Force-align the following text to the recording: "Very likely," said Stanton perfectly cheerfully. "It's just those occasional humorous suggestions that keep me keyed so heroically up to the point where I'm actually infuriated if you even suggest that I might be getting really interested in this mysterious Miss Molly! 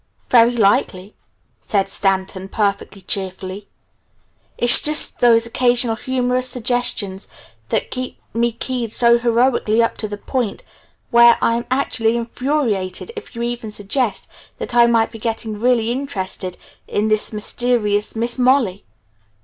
"Very 0.29 0.53
likely," 0.55 1.13
said 1.59 1.87
Stanton 1.87 2.47
perfectly 2.49 3.01
cheerfully. 3.03 3.67
"It's 4.57 4.81
just 4.81 5.19
those 5.19 5.45
occasional 5.45 5.95
humorous 5.95 6.49
suggestions 6.49 7.27
that 7.69 7.91
keep 7.91 8.17
me 8.33 8.51
keyed 8.51 8.91
so 8.91 9.19
heroically 9.19 9.79
up 9.83 9.97
to 9.97 10.07
the 10.07 10.17
point 10.17 10.63
where 11.11 11.37
I'm 11.39 11.67
actually 11.69 12.17
infuriated 12.17 13.11
if 13.15 13.35
you 13.35 13.43
even 13.43 13.71
suggest 13.71 14.27
that 14.57 14.73
I 14.73 14.87
might 14.87 15.11
be 15.11 15.19
getting 15.19 15.59
really 15.59 15.91
interested 15.91 16.57
in 16.87 17.07
this 17.09 17.31
mysterious 17.31 18.15
Miss 18.15 18.39
Molly! 18.39 18.83